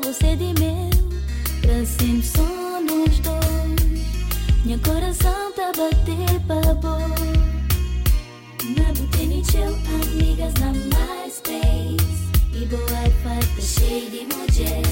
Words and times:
pra 0.00 0.12
você 0.12 0.36
de 0.36 0.52
meu, 0.60 0.90
pra 1.62 1.86
sempre 1.86 2.22
somos 2.22 3.18
dois. 3.20 4.06
Minha 4.64 4.78
coração 4.80 5.52
tá 5.52 5.72
bater 5.72 6.40
pra 6.46 6.74
boi. 6.74 7.00
Na 8.76 8.92
Butini 8.92 9.42
Chill, 9.44 9.74
amigas 10.02 10.52
na 10.54 10.72
MySpace. 10.72 12.26
E 12.52 12.66
boa 12.66 12.82
wi-fi 12.82 13.40
tá 13.46 13.60
de 14.10 14.26
mulher. 14.34 14.82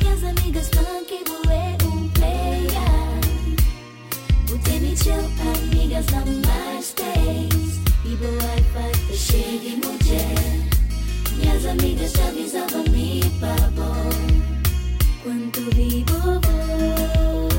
Minhas 0.00 0.24
amigas 0.24 0.68
funk 0.68 1.12
e 1.12 1.24
boé 1.24 1.76
um 1.84 2.08
player. 2.10 2.70
Butini 4.48 4.96
Chill, 4.96 5.14
amigas 5.14 6.06
na 6.12 6.20
MySpace. 6.26 7.80
E 8.04 8.16
boa 8.16 8.30
wi-fi 8.30 8.92
tá 9.10 9.58
de 9.62 9.76
mulher. 9.84 10.75
As 11.56 11.64
amigas 11.64 12.12
já 12.12 12.28
avisavam-me 12.28 13.22
para 13.40 13.70
bom. 13.70 14.10
Quanto 15.22 15.60
vivo 15.74 16.20
vou. 16.20 17.55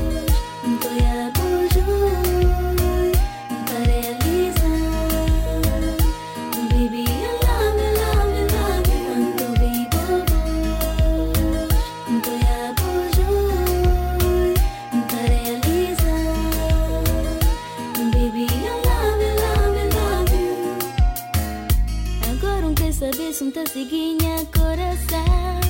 seguinha 23.78 24.44
coração. 24.56 25.60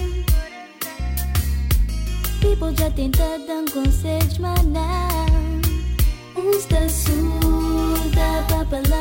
People 2.41 2.75
já 2.79 2.91
tenta 2.91 3.23
dar 3.47 3.71
conselhos, 3.71 4.39
mas 4.39 4.65
não. 4.65 5.29
sul 6.89 8.11
da 8.15 8.43
para 8.49 8.98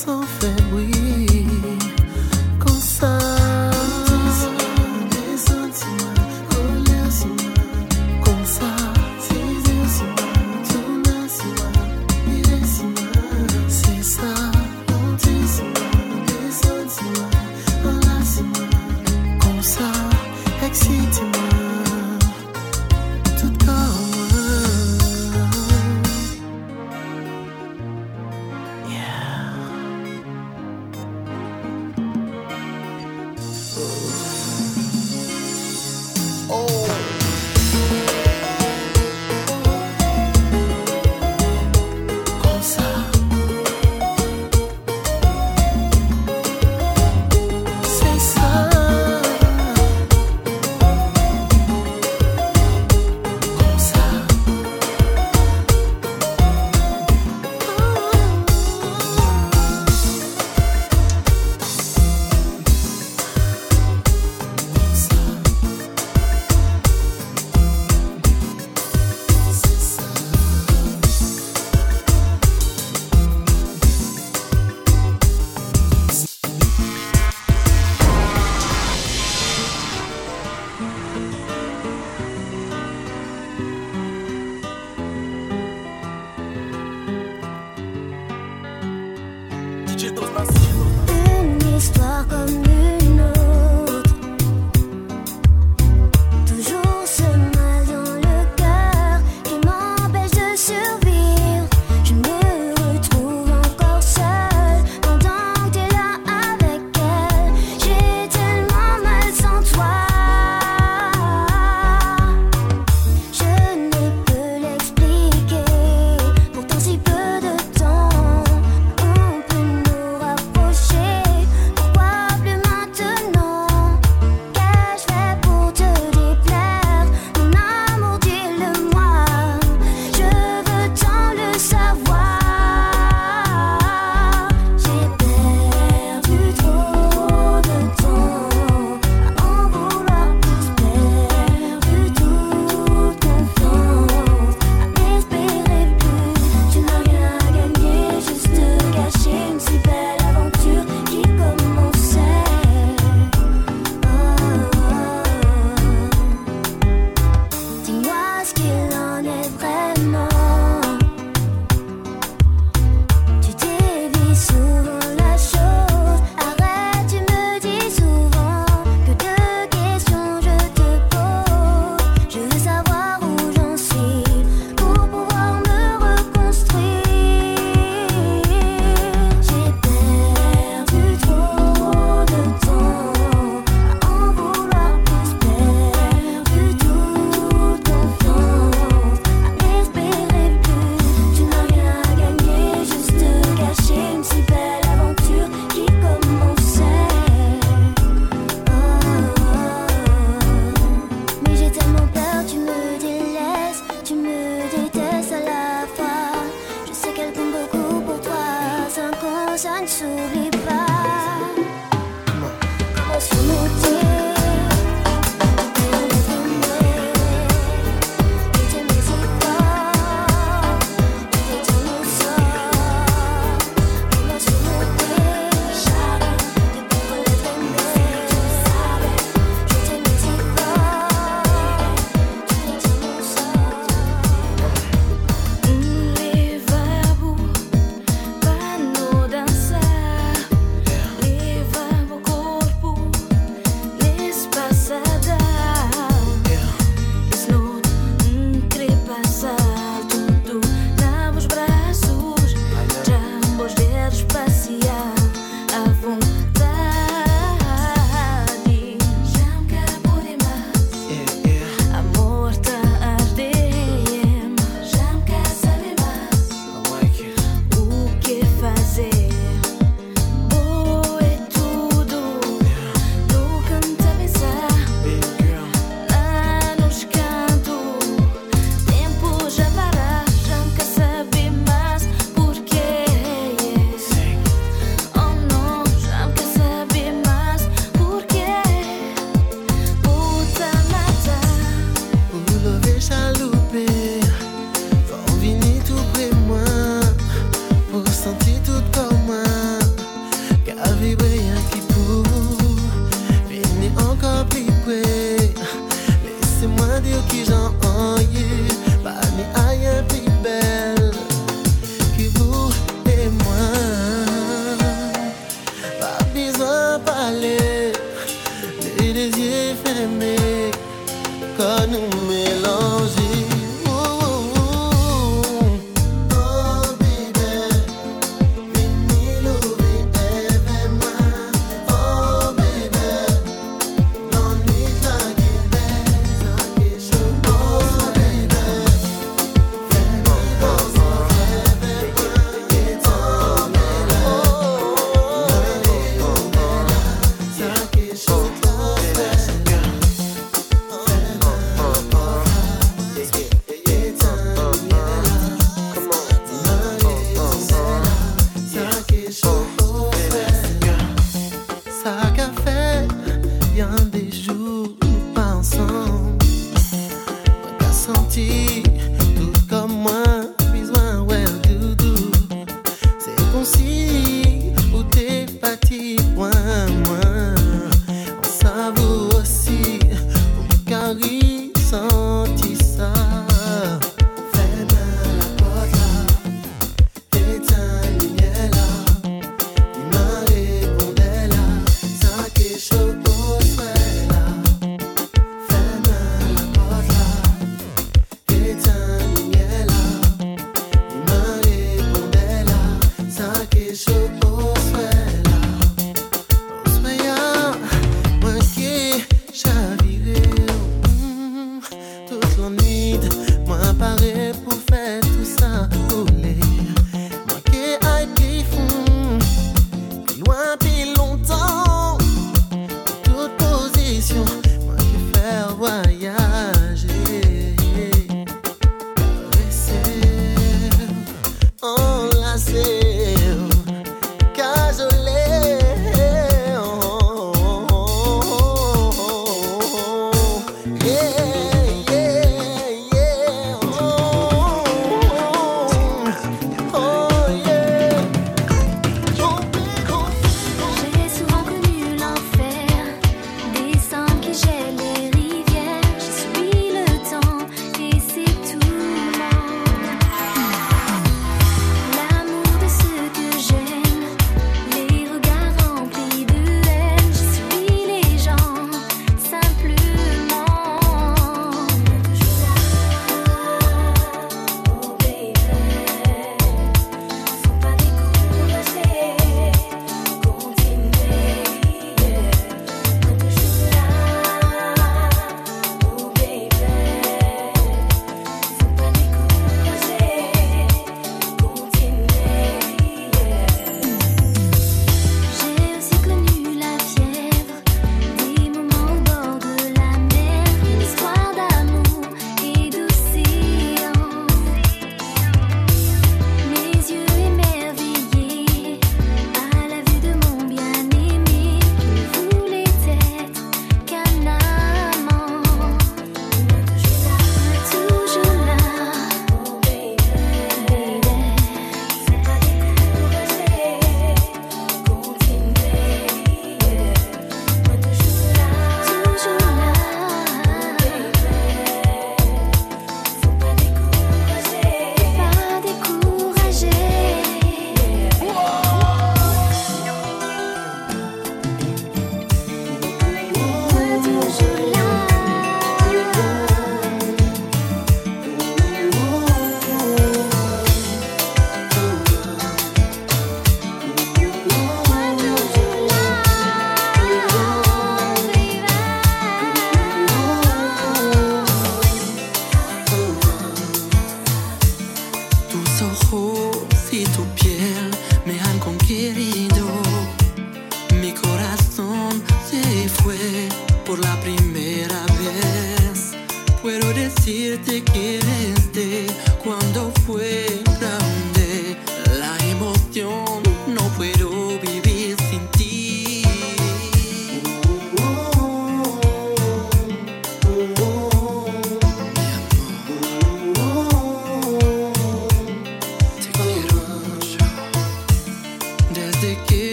So 0.00 0.22
that 0.22 0.62
we 0.72 1.29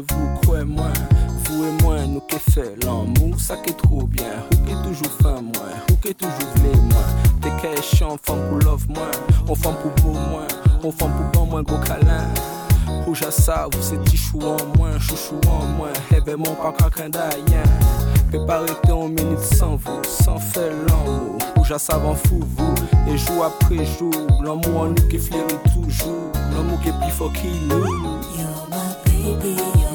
vous, 0.00 0.40
croyez-moi. 0.42 0.88
Vous 1.44 1.64
et 1.64 1.82
moi, 1.82 1.96
nous 2.06 2.20
qui 2.20 2.38
fait 2.38 2.74
l'amour, 2.84 3.38
ça 3.38 3.56
qui 3.56 3.70
est 3.70 3.76
trop 3.76 4.06
bien. 4.06 4.24
Ou 4.52 4.56
qui 4.66 4.74
toujours 4.82 5.12
fin, 5.22 5.40
moi. 5.40 5.66
Ou 5.90 5.94
qui 5.96 6.14
toujours 6.14 6.34
voulu, 6.56 6.80
moi. 6.90 7.02
T'es 7.40 7.50
caché, 7.60 8.04
on 8.04 8.18
femme 8.22 8.48
pour 8.48 8.58
love, 8.58 8.86
moi. 8.88 9.10
On 9.48 9.54
femme 9.54 9.74
pour 9.82 9.90
beau, 10.02 10.18
moi. 10.18 10.46
On 10.82 10.90
femme 10.90 11.12
pour 11.12 11.26
bon, 11.32 11.50
moi, 11.50 11.62
gros 11.62 11.78
câlin. 11.78 12.24
Rouge 13.06 13.22
à 13.22 13.30
ça, 13.30 13.66
vous 13.72 13.82
c'est 13.82 14.16
chou 14.16 14.38
en 14.40 14.78
moins, 14.78 14.98
chouchou 14.98 15.40
en 15.48 15.66
moins. 15.66 15.92
Événement 16.14 16.54
pas 16.54 16.72
quelqu'un 16.72 17.10
d'ailleurs. 17.10 17.64
Peut 18.30 18.44
pas 18.46 18.62
en 18.90 19.08
minute 19.08 19.38
sans 19.38 19.76
vous, 19.76 20.02
sans 20.08 20.38
faire 20.38 20.72
l'amour. 20.88 21.38
Rouge 21.56 21.72
à 21.72 21.78
ça, 21.78 22.00
fou, 22.24 22.40
vous. 22.56 22.74
Et 23.12 23.16
jour 23.16 23.44
après 23.44 23.84
jour, 23.84 24.12
l'amour 24.42 24.80
en 24.80 24.86
nous 24.86 25.08
qui 25.08 25.18
fleurit 25.18 25.44
toujours. 25.72 26.32
L'amour 26.56 26.80
qui 26.80 26.88
est 26.88 27.00
plus 27.00 27.10
fort 27.10 27.32
qu'il 27.32 27.68
nous. 27.68 28.43
baby. 29.24 29.93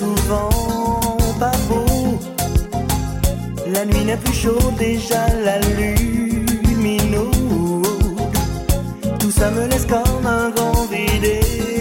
Souvent 0.00 1.18
pas 1.38 1.52
beau. 1.68 2.18
La 3.74 3.84
nuit 3.84 4.04
n'est 4.04 4.16
plus 4.16 4.32
chaude, 4.32 4.76
déjà 4.78 5.22
la 5.44 5.58
lune 5.76 6.46
Tout 9.18 9.30
ça 9.30 9.50
me 9.50 9.66
laisse 9.68 9.86
comme 9.86 10.26
un 10.26 10.50
grand 10.50 10.86
vide. 10.90 11.79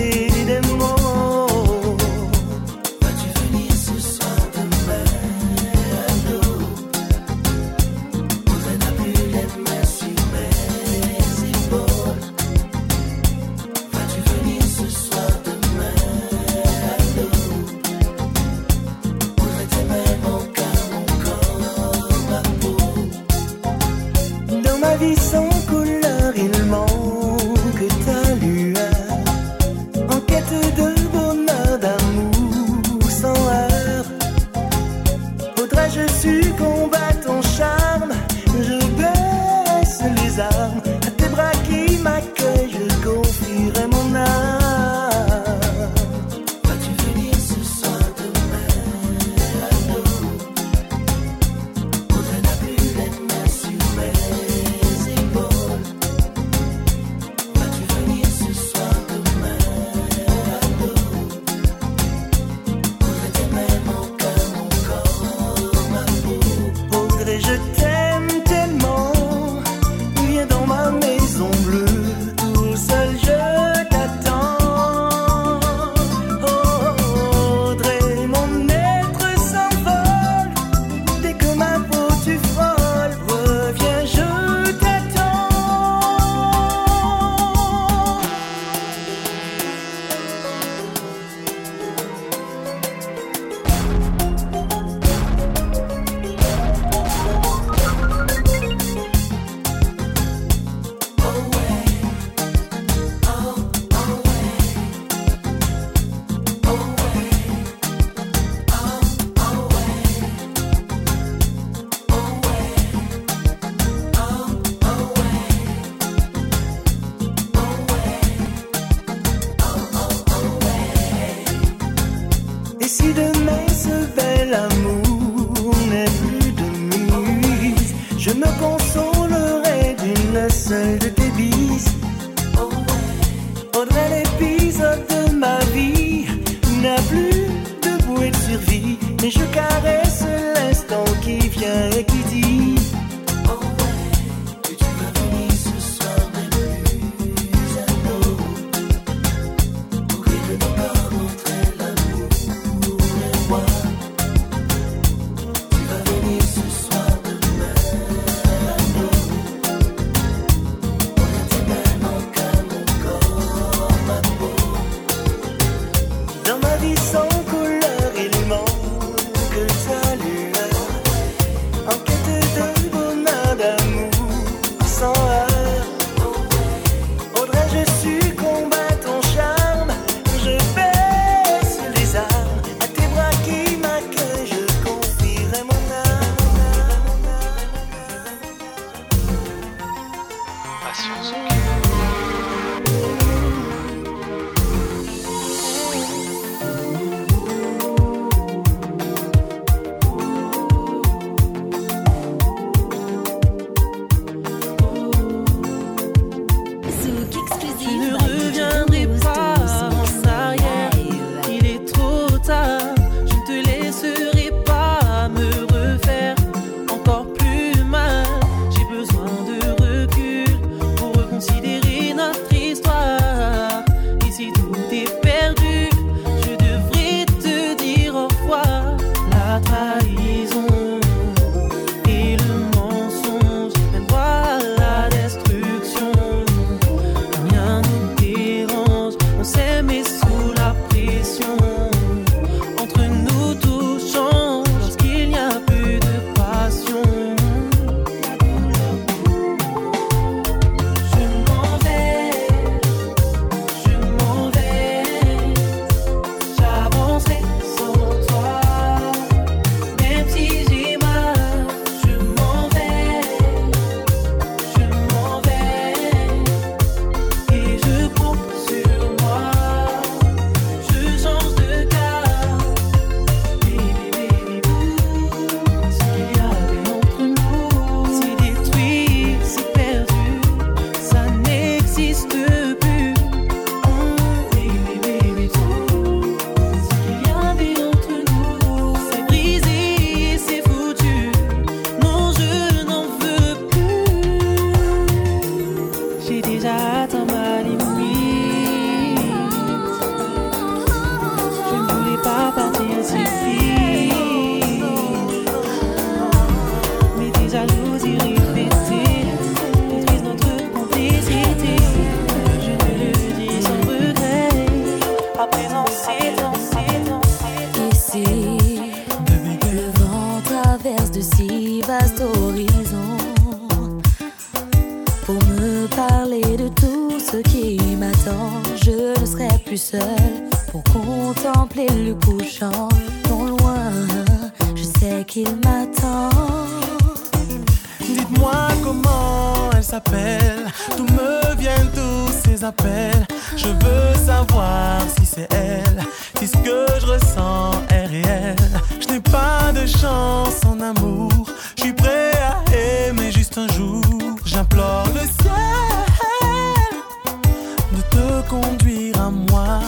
conduire 358.48 359.20
à 359.20 359.30
moi. 359.30 359.80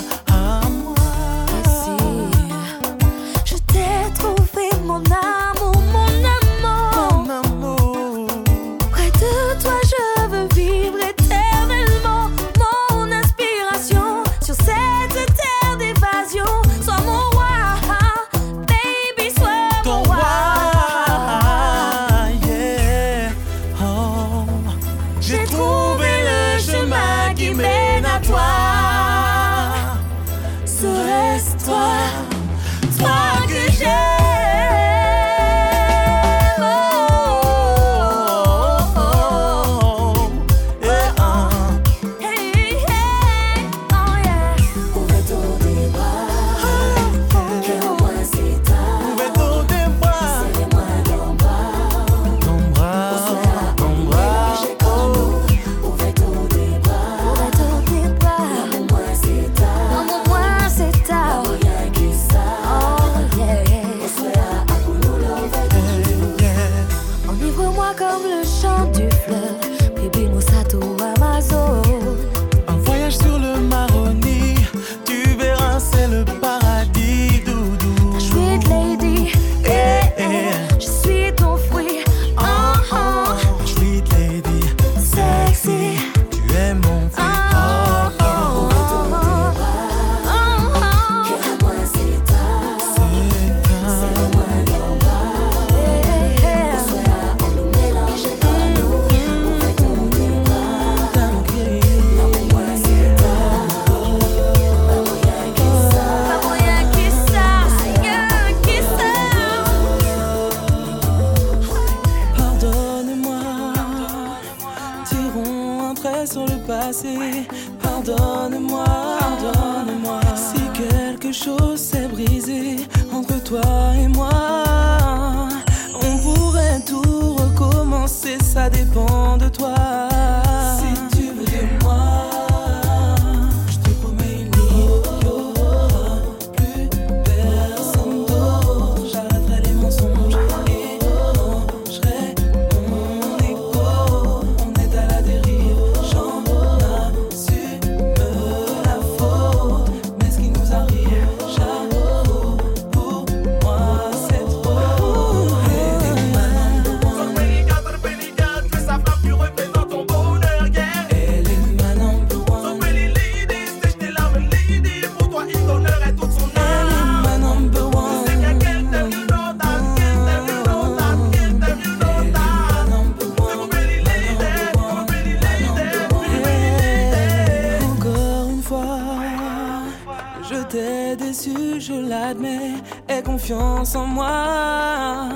déçu, 181.21 181.79
je 181.79 181.93
l'admets. 181.93 182.75
Aie 183.07 183.21
confiance 183.23 183.95
en 183.95 184.05
moi. 184.05 185.29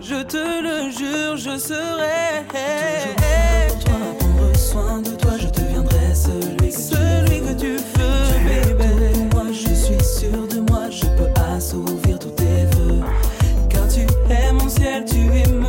Je 0.00 0.22
te 0.22 0.62
le 0.66 0.90
jure, 0.90 1.36
je 1.36 1.58
serai. 1.58 2.44
Toujours 2.48 3.16
pour 3.68 3.84
toi, 3.84 3.98
prendre 4.18 4.56
soin 4.56 5.00
de 5.00 5.10
toi, 5.10 5.32
je 5.38 5.48
deviendrai 5.48 6.14
celui 6.14 6.68
que 6.70 6.80
celui 6.92 7.40
tu 7.40 7.46
que 7.46 7.60
tu 7.60 7.76
veux. 7.76 8.14
Tu 9.14 9.34
moi, 9.34 9.44
je 9.52 9.74
suis 9.74 10.04
sûr 10.04 10.46
de 10.48 10.60
moi, 10.70 10.90
je 10.90 11.06
peux 11.16 11.32
assouvir 11.54 12.18
tous 12.18 12.30
tes 12.30 12.64
voeux. 12.72 13.02
Car 13.68 13.86
tu 13.88 14.00
es 14.30 14.52
mon 14.52 14.68
ciel, 14.68 15.04
tu 15.04 15.20
es 15.40 15.52
ma 15.52 15.63